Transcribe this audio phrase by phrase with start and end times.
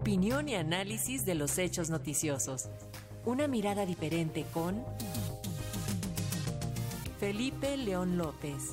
[0.00, 2.70] Opinión y análisis de los hechos noticiosos.
[3.26, 4.82] Una mirada diferente con
[7.18, 8.70] Felipe León López.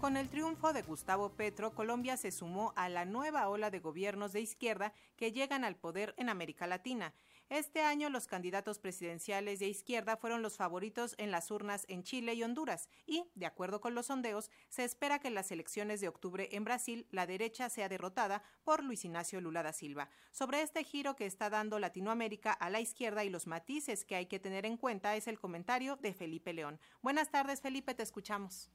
[0.00, 4.32] Con el triunfo de Gustavo Petro, Colombia se sumó a la nueva ola de gobiernos
[4.32, 7.12] de izquierda que llegan al poder en América Latina.
[7.50, 12.34] Este año los candidatos presidenciales de izquierda fueron los favoritos en las urnas en Chile
[12.34, 16.08] y Honduras y, de acuerdo con los sondeos, se espera que en las elecciones de
[16.08, 20.10] octubre en Brasil la derecha sea derrotada por Luis Ignacio Lula da Silva.
[20.30, 24.26] Sobre este giro que está dando Latinoamérica a la izquierda y los matices que hay
[24.26, 26.78] que tener en cuenta es el comentario de Felipe León.
[27.00, 28.68] Buenas tardes, Felipe, te escuchamos.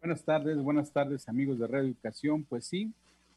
[0.00, 2.44] Buenas tardes, buenas tardes amigos de Radio Educación.
[2.44, 2.90] Pues sí,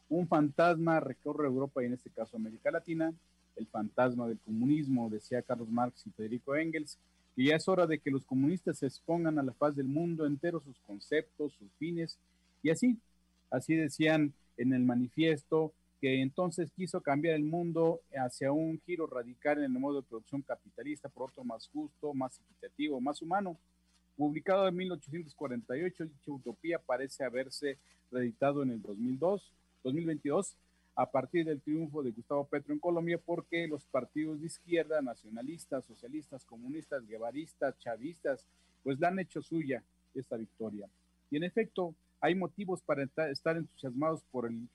[0.07, 3.13] un fantasma recorre Europa y en este caso América Latina,
[3.55, 6.97] el fantasma del comunismo, decía Carlos Marx y Federico Engels,
[7.35, 10.25] que ya es hora de que los comunistas se expongan a la faz del mundo
[10.25, 12.17] entero sus conceptos, sus fines,
[12.63, 12.97] y así,
[13.49, 19.57] así decían en el manifiesto, que entonces quiso cambiar el mundo hacia un giro radical
[19.57, 23.57] en el modo de producción capitalista por otro más justo, más equitativo, más humano.
[24.15, 27.77] Publicado en 1848, dicha utopía parece haberse
[28.11, 29.51] reeditado en el 2002,
[29.83, 30.55] 2022
[30.99, 35.85] a partir del triunfo de Gustavo Petro en Colombia porque los partidos de izquierda, nacionalistas,
[35.85, 38.45] socialistas, comunistas, guevaristas, chavistas,
[38.83, 39.81] pues la han hecho suya
[40.13, 40.89] esta victoria.
[41.31, 44.67] Y en efecto, hay motivos para estar entusiasmados por el,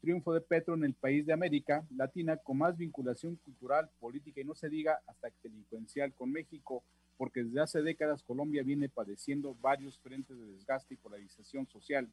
[0.00, 4.44] triunfo de Petro en el país de América Latina con más vinculación cultural, política y
[4.44, 6.84] no se diga hasta delincuencial con México,
[7.16, 12.08] porque desde hace décadas Colombia viene padeciendo varios frentes de desgaste y polarización social.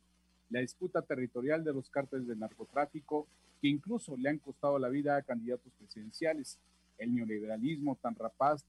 [0.53, 3.25] La disputa territorial de los cárteles del narcotráfico,
[3.59, 6.59] que incluso le han costado la vida a candidatos presidenciales,
[6.99, 8.63] el neoliberalismo tan rapaz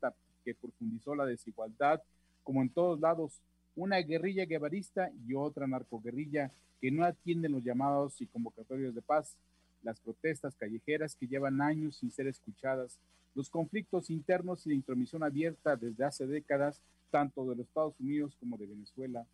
[0.47, 2.01] que profundizó la desigualdad,
[2.43, 3.39] como en todos lados,
[3.77, 9.37] una guerrilla guevarista y otra narcoguerrilla que no atienden los llamados y convocatorios de paz,
[9.83, 12.99] las protestas callejeras que llevan años sin ser escuchadas,
[13.35, 16.81] los conflictos internos y la intromisión abierta desde hace décadas,
[17.11, 19.27] tanto de los Estados Unidos como de Venezuela.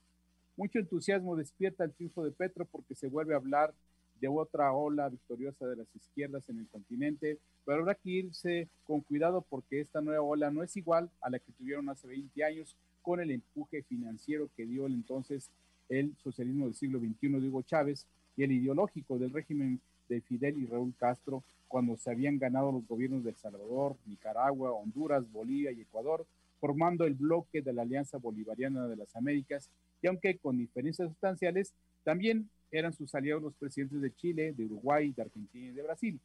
[0.56, 3.72] Mucho entusiasmo despierta el triunfo de Petro porque se vuelve a hablar
[4.20, 9.00] de otra ola victoriosa de las izquierdas en el continente, pero habrá que irse con
[9.00, 12.76] cuidado porque esta nueva ola no es igual a la que tuvieron hace 20 años
[13.02, 15.50] con el empuje financiero que dio el entonces
[15.88, 18.06] el socialismo del siglo XXI de Hugo Chávez
[18.36, 22.86] y el ideológico del régimen de Fidel y Raúl Castro cuando se habían ganado los
[22.86, 26.26] gobiernos de El Salvador, Nicaragua, Honduras, Bolivia y Ecuador,
[26.60, 29.70] formando el bloque de la Alianza Bolivariana de las Américas,
[30.02, 35.12] y aunque con diferencias sustanciales, también eran sus aliados los presidentes de Chile, de Uruguay,
[35.12, 36.20] de Argentina y de Brasil.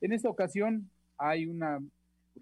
[0.00, 1.80] En esta ocasión hay una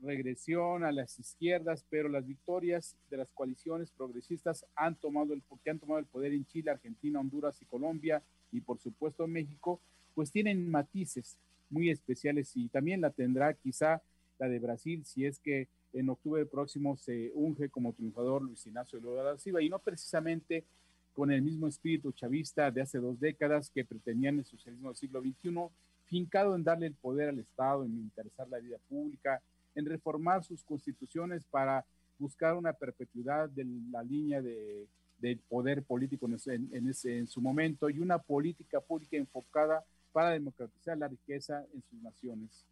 [0.03, 5.71] regresión a las izquierdas, pero las victorias de las coaliciones progresistas han tomado el, que
[5.71, 8.23] han tomado el poder en Chile, Argentina, Honduras y Colombia,
[8.53, 9.81] y por supuesto México,
[10.15, 11.37] pues tienen matices
[11.71, 14.03] muy especiales y también la tendrá quizá
[14.39, 19.01] la de Brasil si es que en octubre próximo se unge como triunfador Luis Ignacio
[19.01, 20.65] Lula da Silva y no precisamente
[21.13, 25.21] con el mismo espíritu chavista de hace dos décadas que pretendían el socialismo del siglo
[25.21, 25.69] XXI,
[26.07, 29.43] fincado en darle el poder al Estado, en militarizar la vida pública,
[29.75, 31.85] en reformar sus constituciones para
[32.19, 34.87] buscar una perpetuidad de la línea de,
[35.19, 41.65] del poder político en, su momento y una política pública enfocada para democratizar la riqueza
[41.73, 42.67] en sus naciones.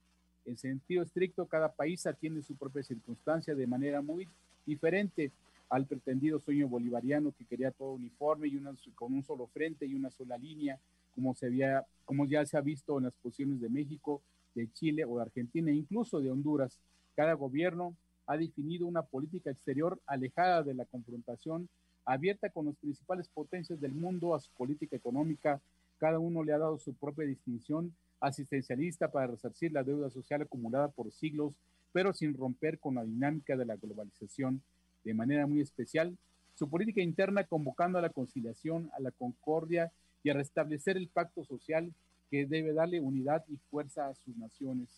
[0.45, 4.28] En sentido estricto, cada país atiende su propia circunstancia de manera muy
[4.67, 5.31] diferente
[5.69, 8.61] al pretendido sueño bolivariano que quería todo uniforme y
[8.95, 10.79] con un solo frente y una sola línea,
[11.15, 14.21] como, se había, como ya se ha visto en las posiciones de México,
[14.55, 16.79] de Chile o de Argentina, e incluso de Honduras.
[17.15, 17.95] Cada gobierno
[18.27, 21.69] ha definido una política exterior alejada de la confrontación,
[22.05, 25.61] abierta con las principales potencias del mundo a su política económica
[26.00, 30.88] cada uno le ha dado su propia distinción asistencialista para resarcir la deuda social acumulada
[30.88, 31.54] por siglos,
[31.92, 34.62] pero sin romper con la dinámica de la globalización.
[35.04, 36.16] De manera muy especial,
[36.54, 39.91] su política interna convocando a la conciliación, a la concordia
[40.22, 41.92] y a restablecer el pacto social
[42.31, 44.88] que debe darle unidad y fuerza a sus naciones.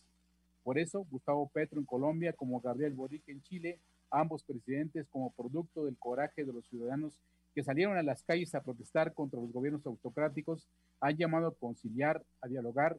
[0.64, 3.78] Por eso, Gustavo Petro en Colombia, como Gabriel Boric en Chile,
[4.10, 7.18] ambos presidentes como producto del coraje de los ciudadanos
[7.54, 10.66] que salieron a las calles a protestar contra los gobiernos autocráticos,
[11.00, 12.98] han llamado a conciliar, a dialogar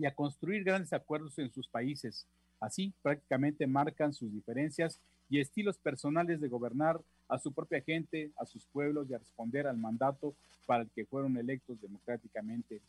[0.00, 2.26] y a construir grandes acuerdos en sus países.
[2.58, 4.98] Así, prácticamente marcan sus diferencias
[5.28, 9.66] y estilos personales de gobernar a su propia gente, a sus pueblos y a responder
[9.66, 10.34] al mandato
[10.66, 12.80] para el que fueron electos democráticamente.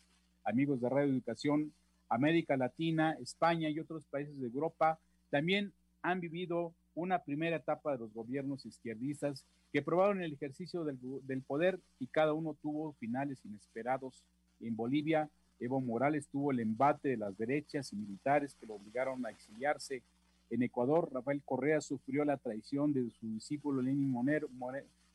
[0.44, 1.72] Amigos de Radio Educación,
[2.10, 4.98] América Latina, España y otros países de Europa
[5.30, 5.72] también
[6.02, 11.80] han vivido una primera etapa de los gobiernos izquierdistas que probaron el ejercicio del, poder
[12.00, 14.24] y cada uno tuvo finales inesperados.
[14.60, 15.30] En Bolivia,
[15.62, 20.02] Evo Morales tuvo el embate de las derechas y militares que lo obligaron a exiliarse.
[20.50, 24.12] En Ecuador, Rafael Correa sufrió la traición de su discípulo Lenin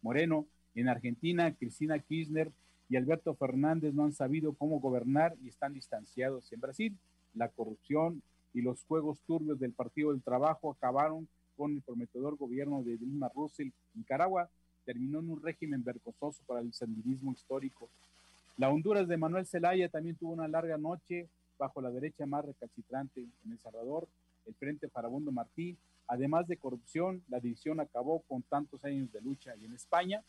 [0.03, 0.47] Moreno.
[0.77, 2.53] En Argentina, Cristina Kirchner
[2.89, 6.53] y Alberto Fernández no han sabido cómo gobernar y están distanciados.
[6.53, 6.97] En Brasil,
[7.35, 8.23] la corrupción
[8.55, 13.31] y los juegos turbios del Partido del Trabajo acabaron con el prometedor gobierno de Dilma
[13.35, 13.73] Rousseff.
[13.95, 14.49] Nicaragua
[14.85, 17.91] terminó en un régimen vergonzoso para el sandinismo histórico.
[18.57, 23.21] La Honduras de Manuel Zelaya también tuvo una larga noche bajo la derecha más recalcitrante
[23.21, 24.09] en El Salvador,
[24.47, 25.77] el Frente Farabundo Martí.
[26.09, 29.55] Además de corrupción, la división acabó con tantos años de lucha.
[29.57, 30.23] Y en España,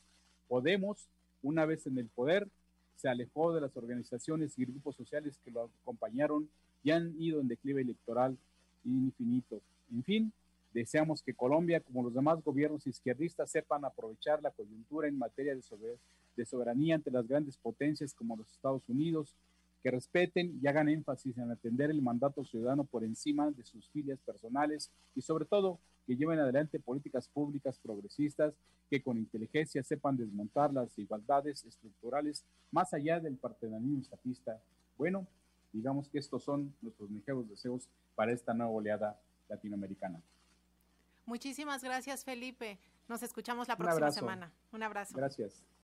[0.47, 1.09] Podemos,
[1.41, 2.47] una vez en el poder,
[2.95, 6.49] se alejó de las organizaciones y grupos sociales que lo acompañaron
[6.83, 8.37] y han ido en declive electoral
[8.85, 9.61] infinito.
[9.91, 10.33] En fin,
[10.77, 16.45] deseamos que Colombia, como los demás gobiernos izquierdistas, sepan aprovechar la coyuntura en materia de,
[16.45, 19.35] soberanía ante las grandes potencias como los Estados Unidos,
[19.81, 24.19] que respeten y hagan énfasis en atender el mandato ciudadano por encima de sus filias
[24.19, 28.53] personales y sobre todo que lleven adelante políticas públicas progresistas
[28.89, 34.61] que con inteligencia sepan desmontar las desigualdades estructurales más allá del partenariado estatista.
[34.95, 35.25] Bueno,
[35.73, 39.19] digamos que estos son nuestros ligeros deseos para esta nueva oleada
[39.49, 40.21] latinoamericana.
[41.27, 42.79] Muchísimas gracias, Felipe.
[43.09, 44.51] Nos escuchamos la próxima semana.
[44.71, 45.13] Un abrazo.
[45.15, 45.61] Gracias.